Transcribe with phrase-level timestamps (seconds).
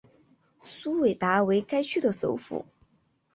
[0.63, 2.65] 苏韦达为该区的首府。